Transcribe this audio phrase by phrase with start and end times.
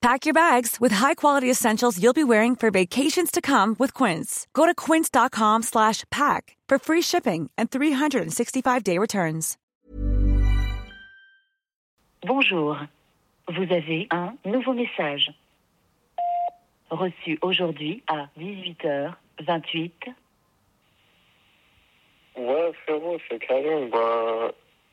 [0.00, 4.46] Pack your bags with high-quality essentials you'll be wearing for vacations to come with Quince.
[4.54, 9.56] Go to quince.com slash pack for free shipping and 365-day returns.
[12.24, 12.76] Bonjour.
[13.48, 15.32] Vous avez un nouveau message.
[16.90, 19.90] Reçu aujourd'hui à 18h28.
[22.36, 23.88] Ouais, frérot, c'est carré.
[23.90, 24.52] Bah,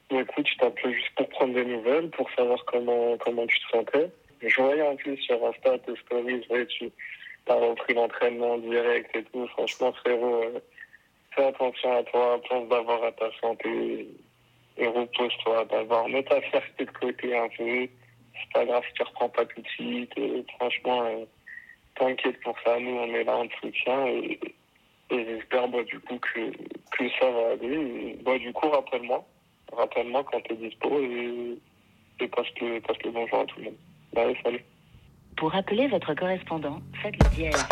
[0.10, 4.10] écoute, je t'appelais juste pour prendre des nouvelles, pour savoir comment, comment tu te sentais.
[4.48, 6.92] Je voyais en plus sur Insta tes stories, que tu
[7.48, 9.48] as repris l'entraînement en direct et tout.
[9.48, 10.60] Franchement, frérot, euh,
[11.32, 14.08] fais attention à toi, pense d'abord à ta santé
[14.78, 16.10] et repose-toi d'abord.
[16.10, 17.88] Mets ta fierté de côté un peu.
[18.34, 20.14] C'est pas grave si tu reprends pas tout de suite.
[20.60, 21.26] Franchement, euh,
[21.96, 22.80] t'inquiète pour ça.
[22.80, 24.40] Nous, on est là en soutien et,
[25.10, 28.18] et j'espère, bah, du coup, que, ça va aller.
[28.24, 29.26] Bah, du coup, rappelle-moi.
[29.72, 31.58] Rappelle-moi quand t'es dispo et,
[32.20, 33.78] et passe, le, passe le bonjour à tout le monde.
[34.16, 34.64] Salut.
[35.36, 37.68] Pour appeler votre correspondant, faites le dièse.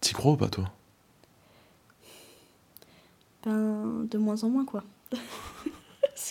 [0.00, 0.64] T'y crois ou pas, toi?
[3.44, 4.82] Ben, de moins en moins, quoi.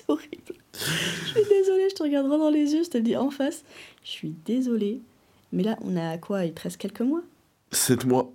[0.08, 0.56] c'est horrible.
[0.74, 3.32] Je suis désolée, je te regarde droit dans les yeux, je te le dis en
[3.32, 3.64] face.
[4.04, 5.02] Je suis désolée.
[5.52, 7.22] Mais là, on a quoi Il te reste quelques mois?
[7.72, 8.32] 7 mois.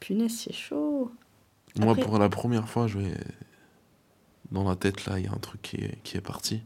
[0.00, 1.10] Punaise, c'est chaud.
[1.78, 3.14] Moi, Après- pour la première fois, je vais.
[4.52, 6.60] Dans la tête, là, il y a un truc qui est, qui est parti.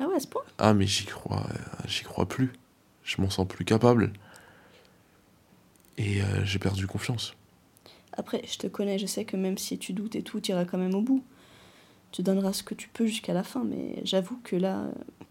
[0.00, 0.42] Ah ouais, à ce point?
[0.58, 2.52] Ah, mais j'y crois, euh, j'y crois plus.
[3.04, 4.12] Je m'en sens plus capable.
[5.98, 7.34] Et euh, j'ai perdu confiance.
[8.14, 10.64] Après, je te connais, je sais que même si tu doutes et tout, tu iras
[10.64, 11.22] quand même au bout.
[12.12, 14.84] Tu donneras ce que tu peux jusqu'à la fin, mais j'avoue que là,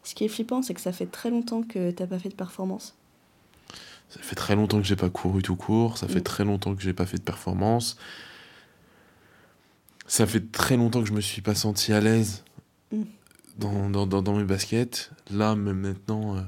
[0.04, 2.34] ce qui est flippant, c'est que ça fait très longtemps que t'as pas fait de
[2.36, 2.96] performance.
[4.10, 5.98] Ça fait très longtemps que j'ai pas couru tout court.
[5.98, 6.24] Ça fait Mm.
[6.24, 7.98] très longtemps que j'ai pas fait de performance.
[10.08, 12.44] Ça fait très longtemps que je me suis pas senti à l'aise
[12.92, 13.04] Mm.
[13.58, 15.12] dans, dans, dans, dans mes baskets.
[15.30, 16.42] Là, même maintenant, euh,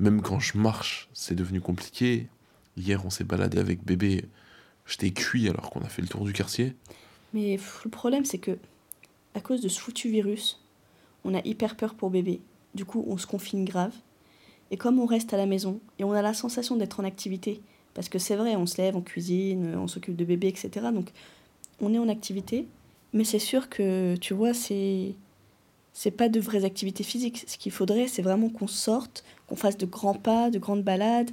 [0.00, 2.26] même quand je marche, c'est devenu compliqué.
[2.76, 4.24] Hier, on s'est baladé avec bébé.
[4.86, 6.74] J'étais cuit alors qu'on a fait le tour du quartier.
[7.34, 8.58] Mais le problème, c'est que,
[9.38, 10.60] à cause de ce foutu virus,
[11.24, 12.40] on a hyper peur pour bébé.
[12.74, 13.94] Du coup, on se confine grave.
[14.70, 17.62] Et comme on reste à la maison, et on a la sensation d'être en activité,
[17.94, 20.70] parce que c'est vrai, on se lève, on cuisine, on s'occupe de bébé, etc.
[20.92, 21.10] Donc,
[21.80, 22.66] on est en activité.
[23.12, 25.14] Mais c'est sûr que, tu vois, c'est.
[25.94, 27.44] C'est pas de vraies activités physiques.
[27.48, 31.30] Ce qu'il faudrait, c'est vraiment qu'on sorte, qu'on fasse de grands pas, de grandes balades,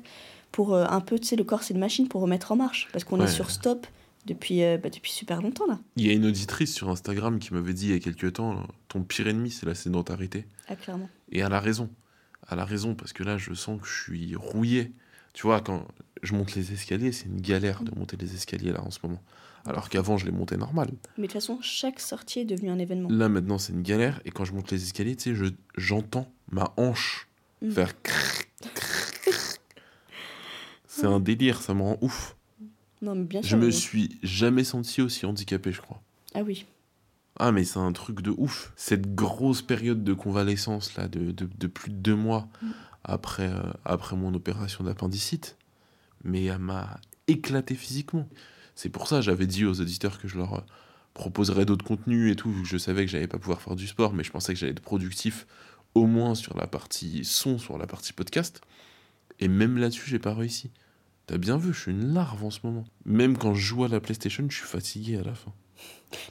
[0.51, 2.87] pour euh, un peu, tu sais, le corps, c'est une machine pour remettre en marche.
[2.91, 3.25] Parce qu'on Ouais.
[3.25, 3.85] est sur stop
[4.25, 5.79] depuis, euh, bah, depuis super longtemps, là.
[5.97, 8.53] Il y a une auditrice sur Instagram qui m'avait dit il y a quelques temps
[8.53, 10.47] là, ton pire ennemi, c'est la sédentarité.
[10.67, 11.09] Ah, clairement.
[11.31, 11.89] Et elle a raison.
[12.51, 14.91] Elle a raison parce que là, je sens que je suis rouillé.
[15.33, 15.87] Tu vois, quand
[16.23, 19.21] je monte les escaliers, c'est une galère de monter les escaliers là en ce moment.
[19.65, 20.89] Alors qu'avant, je les montais normal.
[21.17, 23.09] Mais de toute façon, chaque sortie est devenue un événement.
[23.09, 24.21] Là, maintenant, c'est une galère.
[24.25, 27.27] Et quand je monte les escaliers, tu sais, je- j'entends ma hanche
[27.63, 27.71] Mm.
[27.71, 27.93] faire.
[30.87, 32.35] C'est un délire, ça me rend ouf.
[33.05, 33.51] Non, mais bien sûr.
[33.51, 36.01] Je me suis jamais senti aussi handicapé, je crois.
[36.33, 36.65] Ah oui.
[37.37, 38.73] Ah, mais c'est un truc de ouf.
[38.75, 42.71] Cette grosse période de convalescence, là, de, de, de plus de deux mois Mm.
[43.03, 45.57] après, euh, après mon opération d'appendicite,
[46.23, 48.27] mais elle m'a éclaté physiquement.
[48.75, 50.61] C'est pour ça j'avais dit aux auditeurs que je leur euh,
[51.13, 53.87] proposerais d'autres contenus et tout, vu que je savais que j'allais pas pouvoir faire du
[53.87, 55.45] sport, mais je pensais que j'allais être productif
[55.93, 58.61] au moins sur la partie son, sur la partie podcast.
[59.39, 60.71] Et même là-dessus, j'ai pas réussi.
[61.27, 62.83] T'as bien vu, je suis une larve en ce moment.
[63.05, 65.51] Même quand je joue à la PlayStation, je suis fatigué à la fin.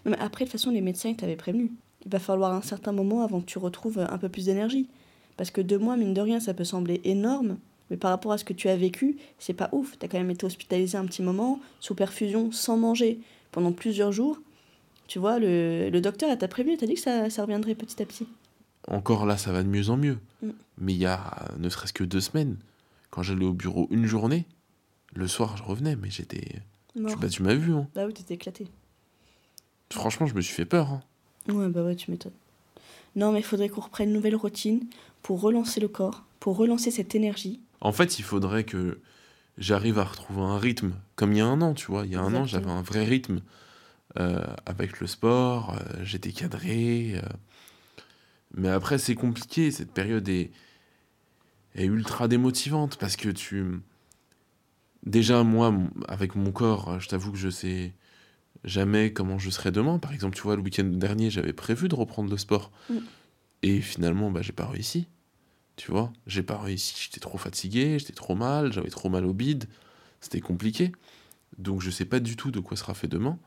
[0.04, 1.72] Non, mais après, de toute façon, les médecins ils t'avaient prévenu.
[2.04, 4.88] Il va falloir un certain moment avant que tu retrouves un peu plus d'énergie.
[5.36, 7.58] Parce que deux mois, mine de rien, ça peut sembler énorme.
[7.90, 9.98] Mais par rapport à ce que tu as vécu, c'est pas ouf.
[9.98, 13.18] Tu as quand même été hospitalisé un petit moment, sous perfusion, sans manger,
[13.50, 14.38] pendant plusieurs jours.
[15.06, 18.00] Tu vois, le, le docteur, t'a prévenu, elle t'a dit que ça, ça reviendrait petit
[18.00, 18.26] à petit.
[18.88, 20.18] Encore là, ça va de mieux en mieux.
[20.42, 20.50] Mm.
[20.78, 22.56] Mais il y a ne serait-ce que deux semaines,
[23.10, 24.46] quand j'allais au bureau une journée,
[25.14, 26.62] le soir, je revenais, mais j'étais.
[26.96, 27.88] Tu, bah, tu m'as vu, hein.
[27.94, 28.68] Bah oui, t'étais éclaté.
[29.92, 30.90] Franchement, je me suis fait peur.
[30.90, 31.02] hein.
[31.48, 32.32] Ouais, bah ouais, tu m'étonnes.
[33.16, 34.86] Non, mais il faudrait qu'on reprenne une nouvelle routine
[35.22, 37.60] pour relancer le corps, pour relancer cette énergie.
[37.80, 39.00] En fait, il faudrait que
[39.58, 42.06] j'arrive à retrouver un rythme, comme il y a un an, tu vois.
[42.06, 43.40] Il y a un an, j'avais un vrai rythme
[44.18, 47.14] euh, avec le sport, euh, j'étais cadré.
[47.16, 47.22] euh.
[48.56, 50.50] Mais après, c'est compliqué, cette période est,
[51.74, 53.80] est ultra démotivante parce que tu.
[55.04, 55.74] Déjà, moi,
[56.08, 57.92] avec mon corps, je t'avoue que je sais
[58.64, 59.98] jamais comment je serai demain.
[59.98, 62.72] Par exemple, tu vois, le week-end dernier, j'avais prévu de reprendre le sport.
[62.88, 62.98] Mm.
[63.62, 65.06] Et finalement, bah, j'ai pas réussi.
[65.76, 69.32] Tu vois, j'ai pas réussi, j'étais trop fatigué, j'étais trop mal, j'avais trop mal au
[69.32, 69.64] bide,
[70.20, 70.92] c'était compliqué.
[71.58, 73.38] Donc je sais pas du tout de quoi sera fait demain.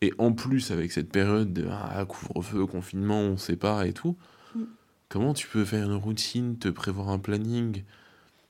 [0.00, 4.16] Et en plus, avec cette période de ah, couvre-feu, confinement, on sait pas et tout,
[4.54, 4.62] Mm.
[5.08, 7.82] comment tu peux faire une routine, te prévoir un planning?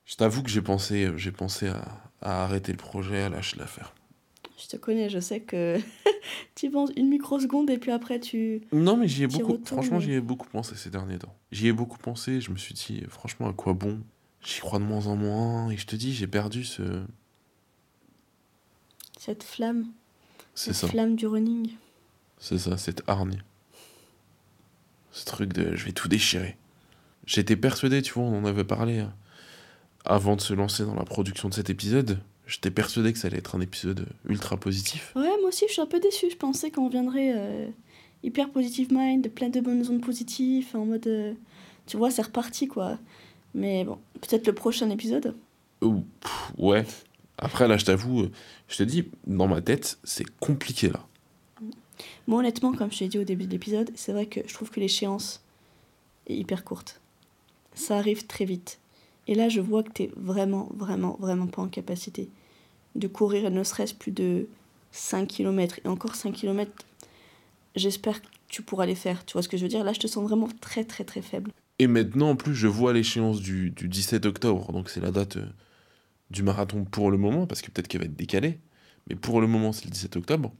[0.04, 3.94] Je t'avoue que j'ai pensé, j'ai pensé à, à arrêter le projet, à lâcher l'affaire.
[4.58, 5.78] Je te connais, je sais que
[6.54, 8.62] tu penses une microseconde et puis après tu.
[8.72, 11.34] Non, mais j'y ai beaucoup, retournes, franchement, j'y ai beaucoup pensé ces derniers temps.
[11.52, 14.00] J'y ai beaucoup pensé, je me suis dit, franchement, à quoi bon?
[14.42, 17.02] J'y crois de moins en moins, et je te dis, j'ai perdu ce.
[19.18, 19.86] Cette flamme,
[20.54, 20.88] C'est cette ça.
[20.88, 21.70] flamme du running.
[22.38, 23.42] C'est ça, cette hargne.
[25.10, 26.56] Ce truc de je vais tout déchirer.
[27.26, 29.06] J'étais persuadé, tu vois, on en avait parlé euh,
[30.06, 32.18] avant de se lancer dans la production de cet épisode.
[32.46, 35.12] J'étais persuadé que ça allait être un épisode ultra positif.
[35.16, 36.30] Ouais, moi aussi, je suis un peu déçue.
[36.30, 37.66] Je pensais qu'on viendrait euh,
[38.22, 41.06] hyper positive mind, plein de bonnes ondes positives, en mode.
[41.06, 41.34] euh,
[41.86, 42.98] tu vois, c'est reparti quoi.
[43.54, 45.34] Mais bon, peut-être le prochain épisode.
[45.82, 46.84] Ouh, pff, ouais.
[47.38, 48.30] Après, là, je t'avoue, euh,
[48.68, 51.04] je te dis, dans ma tête, c'est compliqué là.
[52.26, 54.70] Moi, honnêtement, comme je t'ai dit au début de l'épisode, c'est vrai que je trouve
[54.70, 55.42] que l'échéance
[56.28, 57.00] est hyper courte.
[57.74, 58.78] Ça arrive très vite.
[59.26, 62.28] Et là, je vois que t'es vraiment, vraiment, vraiment pas en capacité
[62.94, 64.48] de courir ne serait-ce plus de
[64.92, 65.80] 5 km.
[65.84, 66.70] Et encore 5 km,
[67.74, 69.24] j'espère que tu pourras les faire.
[69.24, 69.84] Tu vois ce que je veux dire?
[69.84, 71.50] Là, je te sens vraiment très, très, très faible.
[71.78, 75.36] Et maintenant, en plus, je vois l'échéance du, du 17 octobre, donc c'est la date
[75.36, 75.46] euh,
[76.30, 78.58] du marathon pour le moment, parce que peut-être qu'elle va être décalée,
[79.08, 80.54] mais pour le moment, c'est le 17 octobre.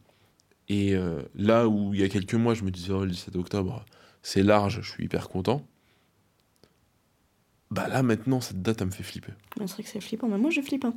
[0.69, 3.35] Et euh, là où il y a quelques mois, je me disais, oh, le 17
[3.37, 3.87] octobre,
[4.23, 5.67] c'est large, je suis hyper content.
[7.71, 9.33] Bah là, maintenant, cette date, elle me fait flipper.
[9.59, 10.85] C'est vrai que c'est flippant, mais moi, je flippe.
[10.85, 10.95] hein.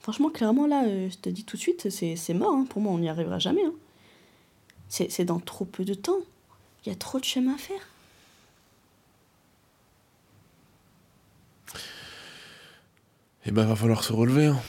[0.00, 2.54] Franchement, clairement, là, euh, je te dis tout de suite, c'est c'est mort.
[2.54, 2.66] hein.
[2.68, 3.64] Pour moi, on n'y arrivera jamais.
[3.64, 3.74] hein.
[4.88, 6.18] C'est c'est dans trop peu de temps.
[6.84, 7.86] Il y a trop de chemin à faire.
[13.46, 14.46] Et bah, va falloir se relever.
[14.46, 14.60] hein.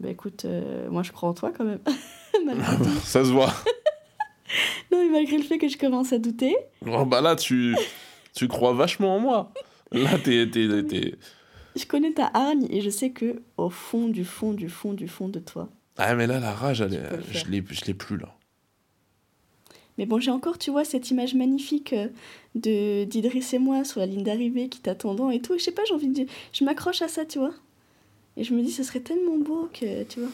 [0.00, 1.80] Bah écoute, euh, moi je crois en toi quand même.
[2.34, 3.52] Ah bah, ça se voit.
[4.92, 6.56] non, mais malgré le fait que je commence à douter,
[6.86, 7.74] Oh, bah là, tu,
[8.34, 9.52] tu crois vachement en moi.
[9.92, 10.48] Là, t'es.
[10.50, 11.14] t'es- t'es-
[11.76, 15.06] je connais ta hargne et je sais que au fond du fond du fond du
[15.08, 15.68] fond de toi.
[15.96, 18.34] Ah, mais là, la rage, elle je l'ai je l'ai plus là.
[19.96, 22.08] Mais bon, j'ai encore, tu vois, cette image magnifique euh,
[22.54, 25.54] de d'Idriss et moi sur la ligne d'arrivée qui t'attendant et tout.
[25.54, 26.26] Et je sais pas, j'ai envie de.
[26.52, 27.52] Je m'accroche à ça, tu vois.
[28.36, 30.30] Et je me dis, ce serait tellement beau que, tu vois.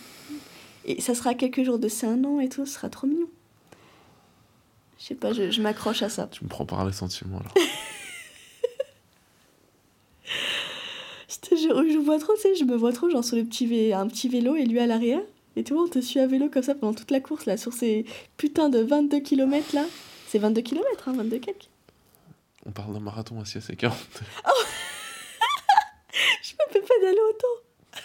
[0.85, 3.29] Et ça sera quelques jours de c'est un an et tout, ce sera trop mignon.
[4.99, 6.27] Je sais pas, je, je m'accroche à ça.
[6.31, 7.51] Tu me prends par les sentiments là.
[11.51, 13.95] Je je vois trop, tu sais, je me vois trop genre sur le petit vé-
[13.95, 15.21] un petit vélo et lui à l'arrière.
[15.57, 17.57] Et tu vois, on te suit à vélo comme ça pendant toute la course là,
[17.57, 18.05] sur ces
[18.37, 19.85] putains de 22 km là.
[20.29, 21.69] C'est 22 km, hein, 22 quelques.
[22.67, 23.97] On parle d'un marathon à 6 à 40.
[26.43, 28.01] Je me fais pédaler autant.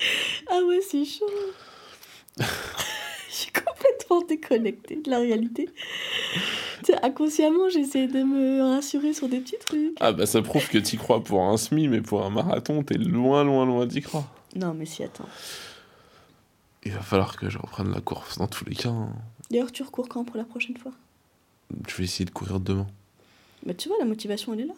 [0.50, 1.26] ah ouais, c'est chaud.
[3.80, 5.68] Complètement déconnectée de la réalité.
[7.02, 9.96] Inconsciemment, j'essaie de me rassurer sur des petits trucs.
[10.00, 12.98] Ah bah ça prouve que t'y crois pour un semi, mais pour un marathon, t'es
[12.98, 14.30] loin, loin, loin d'y croire.
[14.56, 15.28] Non, mais si, attends.
[16.84, 18.88] Il va falloir que je reprenne la course dans tous les cas.
[18.88, 19.12] hein.
[19.50, 20.92] D'ailleurs, tu recours quand pour la prochaine fois?
[21.88, 22.86] Je vais essayer de courir demain.
[23.64, 24.74] Bah, tu vois, la motivation, elle est là.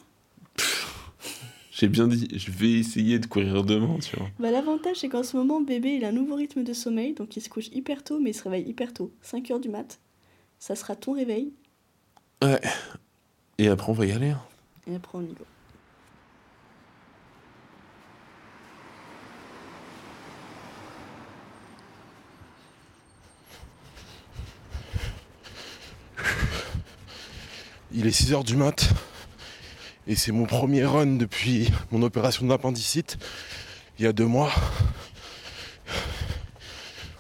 [1.83, 4.29] J'ai bien dit, je vais essayer de courir demain, tu vois.
[4.39, 7.37] Bah, l'avantage, c'est qu'en ce moment, bébé, il a un nouveau rythme de sommeil, donc
[7.37, 9.12] il se couche hyper tôt, mais il se réveille hyper tôt.
[9.23, 9.99] 5 heures du mat.
[10.61, 11.53] Ça sera ton réveil,
[12.41, 12.61] Ouais.
[13.59, 14.29] Et après, on va y aller.
[14.31, 14.41] hein.
[14.87, 15.45] et après, on y go.
[27.93, 28.89] Il est 6h du mat.
[30.09, 33.19] Et c'est mon premier run depuis mon opération d'appendicite,
[33.99, 34.53] il y a deux mois.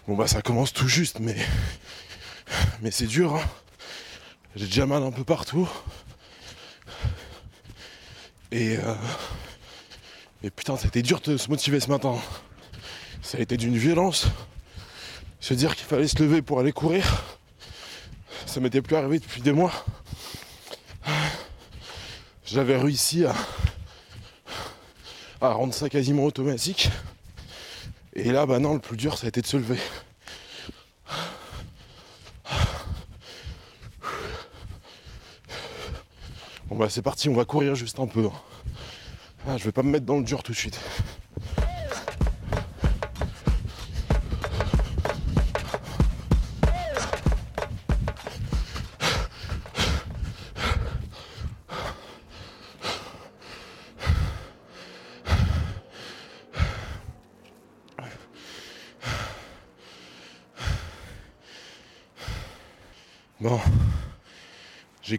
[0.08, 1.36] Bon bah ça commence tout juste, mais,
[2.80, 3.36] mais c'est dur.
[3.36, 3.42] Hein.
[4.56, 5.68] J'ai déjà mal un peu partout.
[8.50, 8.94] Et, euh,
[10.42, 12.16] et putain, ça a dur de se motiver ce matin.
[13.22, 14.26] Ça a été d'une violence.
[15.38, 17.22] Se dire qu'il fallait se lever pour aller courir,
[18.46, 19.72] ça m'était plus arrivé depuis des mois.
[22.52, 23.32] J'avais réussi à,
[25.40, 26.90] rendre ça quasiment automatique.
[28.12, 29.78] Et là, bah non, le plus dur, ça a été de se lever.
[36.66, 38.28] Bon bah c'est parti, on va courir juste un peu.
[39.48, 40.78] Ah, je vais pas me mettre dans le dur tout de suite.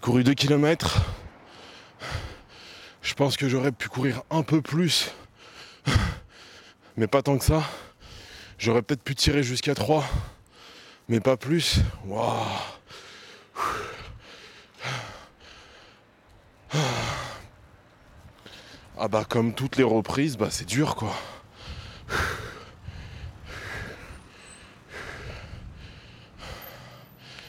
[0.03, 1.01] Couru 2 km.
[3.01, 5.13] Je pense que j'aurais pu courir un peu plus,
[6.97, 7.63] mais pas tant que ça.
[8.57, 10.03] J'aurais peut-être pu tirer jusqu'à 3,
[11.07, 11.79] mais pas plus.
[12.05, 12.35] Waouh
[18.99, 21.15] Ah bah comme toutes les reprises, bah c'est dur quoi.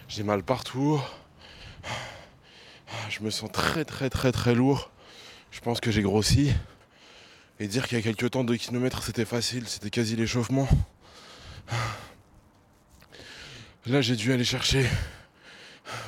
[0.07, 1.01] J'ai mal partout.
[3.17, 4.91] Je me sens très très très très lourd.
[5.53, 6.53] Je pense que j'ai grossi.
[7.61, 10.67] Et dire qu'il y a quelques temps, 2 km c'était facile, c'était quasi l'échauffement.
[13.87, 14.85] Là j'ai dû aller chercher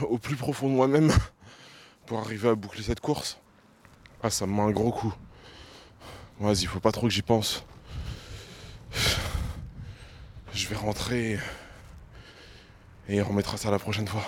[0.01, 1.13] au plus profond de moi-même
[2.07, 3.39] pour arriver à boucler cette course.
[4.25, 5.15] Ah ça me met un gros coup.
[6.41, 7.65] Vas-y, faut pas trop que j'y pense.
[10.53, 11.39] Je vais rentrer
[13.09, 14.27] et on remettra ça la prochaine fois.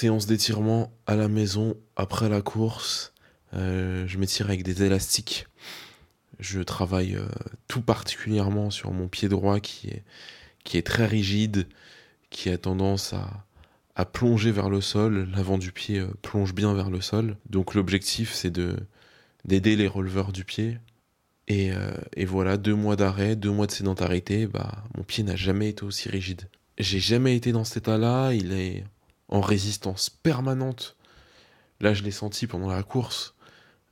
[0.00, 3.12] Séance d'étirement à la maison après la course.
[3.52, 5.46] Euh, je m'étire avec des élastiques.
[6.38, 7.28] Je travaille euh,
[7.68, 10.02] tout particulièrement sur mon pied droit qui est,
[10.64, 11.68] qui est très rigide,
[12.30, 13.44] qui a tendance à,
[13.94, 15.28] à plonger vers le sol.
[15.36, 17.36] L'avant du pied euh, plonge bien vers le sol.
[17.50, 18.76] Donc l'objectif c'est de
[19.44, 20.78] d'aider les releveurs du pied.
[21.46, 21.72] Et,
[22.16, 25.82] et voilà, deux mois d'arrêt, deux mois de sédentarité, bah, mon pied n'a jamais été
[25.82, 26.48] aussi rigide.
[26.78, 28.84] J'ai jamais été dans cet état-là, il est
[29.30, 30.96] en résistance permanente.
[31.80, 33.34] Là, je l'ai senti pendant la course.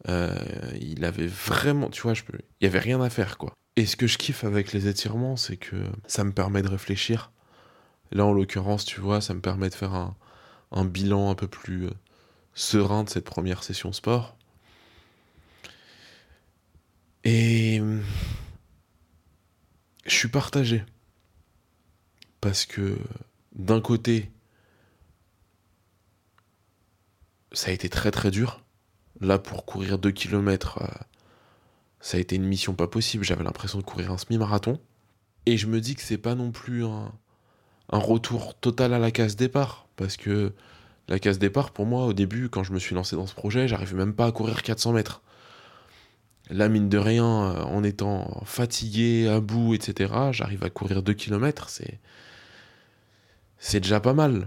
[0.09, 0.35] Euh,
[0.81, 3.53] il avait vraiment, tu vois, je peux, il y avait rien à faire, quoi.
[3.77, 5.77] Et ce que je kiffe avec les étirements, c'est que
[6.07, 7.31] ça me permet de réfléchir.
[8.11, 10.17] Là, en l'occurrence, tu vois, ça me permet de faire un,
[10.73, 11.93] un bilan un peu plus euh,
[12.55, 14.37] serein de cette première session sport.
[17.25, 17.81] Et
[20.07, 20.85] je suis partagé.
[22.41, 22.99] Parce que
[23.55, 24.31] d'un côté,
[27.53, 28.61] ça a été très très dur.
[29.21, 30.81] Là, pour courir 2 km,
[32.01, 33.25] ça a été une mission pas possible.
[33.25, 34.81] J'avais l'impression de courir un semi-marathon.
[35.47, 37.13] Et je me dis que c'est pas non plus un,
[37.91, 39.89] retour total à la case départ.
[39.97, 40.53] Parce que
[41.09, 43.67] la case départ, pour moi, au début, quand je me suis lancé dans ce projet,
[43.67, 45.23] j'arrivais même pas à courir 400 mètres.
[46.51, 51.69] Là, mine de rien, en étant fatigué, à bout, etc., j'arrive à courir 2 km,
[51.69, 51.99] c'est.
[53.59, 54.47] C'est déjà pas mal.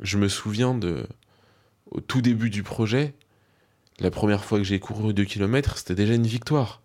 [0.00, 1.06] Je me souviens de.
[1.90, 3.14] Au tout début du projet,
[3.98, 6.82] la première fois que j'ai couru 2 km, c'était déjà une victoire.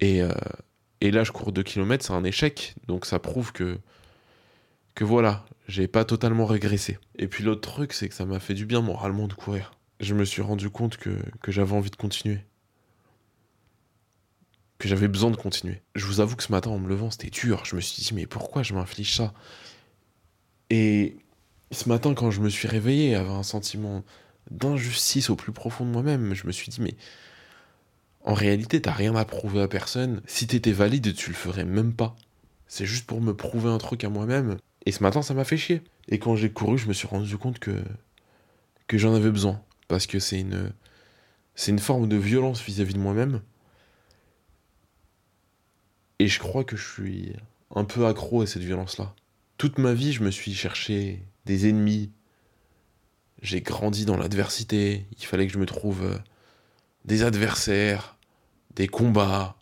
[0.00, 0.32] Et, euh,
[1.02, 2.74] là, je cours 2 km, c'est un échec.
[2.86, 3.78] Donc ça prouve que.
[4.96, 6.98] Que voilà, j'ai pas totalement régressé.
[7.16, 9.72] Et puis l'autre truc, c'est que ça m'a fait du bien moralement de courir.
[10.00, 11.10] Je me suis rendu compte que,
[11.40, 12.40] que j'avais envie de continuer
[14.80, 15.82] que j'avais besoin de continuer.
[15.94, 17.64] Je vous avoue que ce matin, en me levant, c'était dur.
[17.64, 19.32] Je me suis dit, mais pourquoi je m'inflige ça?
[20.70, 21.16] Et
[21.70, 24.04] ce matin, quand je me suis réveillé, avait un sentiment
[24.50, 26.34] d'injustice au plus profond de moi-même.
[26.34, 26.94] Je me suis dit, mais
[28.24, 30.20] en réalité, t'as rien à prouver à personne.
[30.26, 32.16] Si t'étais valide, tu le ferais même pas.
[32.66, 34.56] C'est juste pour me prouver un truc à moi-même.
[34.86, 35.82] Et ce matin, ça m'a fait chier.
[36.08, 37.82] Et quand j'ai couru, je me suis rendu compte que,
[38.86, 39.62] que j'en avais besoin.
[39.88, 40.72] Parce que c'est une,
[41.54, 43.40] c'est une forme de violence vis-à-vis -vis de moi-même
[46.20, 47.32] et je crois que je suis
[47.74, 49.14] un peu accro à cette violence-là.
[49.56, 52.10] Toute ma vie, je me suis cherché des ennemis.
[53.42, 55.06] J'ai grandi dans l'adversité.
[55.18, 56.18] Il fallait que je me trouve euh,
[57.04, 58.16] des adversaires,
[58.74, 59.56] des combats,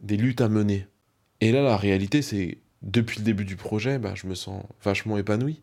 [0.00, 0.86] des luttes à mener.
[1.40, 5.18] Et là, la réalité, c'est depuis le début du projet, bah, je me sens vachement
[5.18, 5.60] épanoui.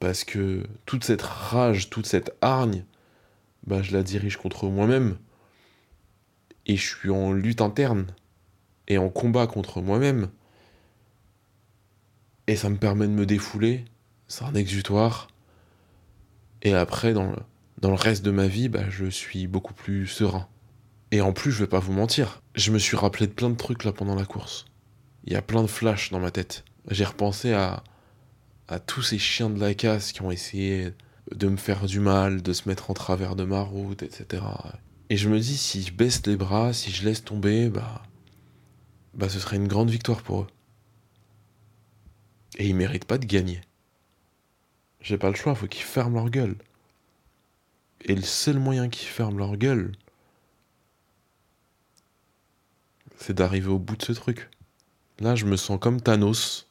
[0.00, 2.84] Parce que toute cette rage, toute cette hargne,
[3.66, 5.18] bah, je la dirige contre moi-même.
[6.66, 8.06] Et je suis en lutte interne
[8.88, 10.28] et en combat contre moi-même.
[12.46, 13.84] Et ça me permet de me défouler.
[14.28, 15.28] C'est un exutoire.
[16.62, 17.36] Et après, dans le,
[17.80, 20.48] dans le reste de ma vie, bah, je suis beaucoup plus serein.
[21.10, 23.56] Et en plus, je vais pas vous mentir, je me suis rappelé de plein de
[23.56, 24.64] trucs là pendant la course.
[25.24, 26.64] Il y a plein de flashs dans ma tête.
[26.90, 27.84] J'ai repensé à,
[28.68, 30.92] à tous ces chiens de la casse qui ont essayé
[31.34, 34.42] de me faire du mal, de se mettre en travers de ma route, etc.
[35.10, 38.02] Et je me dis, si je baisse les bras, si je laisse tomber, bah,
[39.14, 40.46] bah ce serait une grande victoire pour eux.
[42.56, 43.60] Et ils méritent pas de gagner.
[45.00, 46.56] J'ai pas le choix, faut qu'ils ferment leur gueule.
[48.02, 49.92] Et le seul moyen qu'ils ferment leur gueule,
[53.18, 54.50] c'est d'arriver au bout de ce truc.
[55.18, 56.68] Là, je me sens comme Thanos.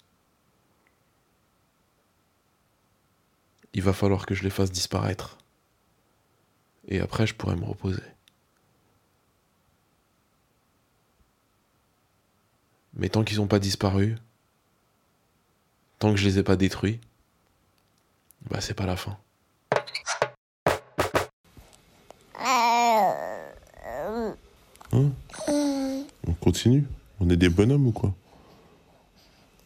[3.73, 5.37] Il va falloir que je les fasse disparaître.
[6.87, 8.03] Et après, je pourrai me reposer.
[12.93, 14.15] Mais tant qu'ils n'ont pas disparu,
[16.03, 16.99] tant que je les ai pas détruits,
[18.49, 19.17] bah c'est pas la fin.
[24.91, 25.11] Hein
[26.27, 26.85] On continue
[27.21, 28.13] On est des bonhommes ou quoi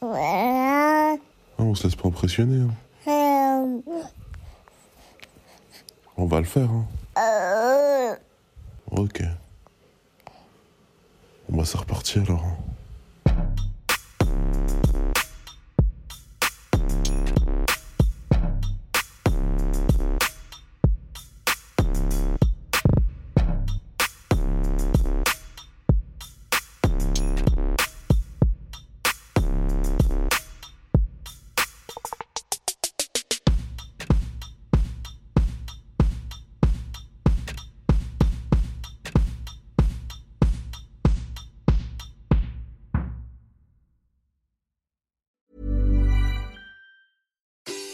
[0.03, 1.15] ah,
[1.57, 2.67] On se laisse pas impressionner.
[3.07, 3.81] Hein.
[6.17, 6.69] On va le faire.
[7.15, 8.15] Hein.
[8.91, 9.23] Ok.
[11.51, 12.45] On va se repartir alors.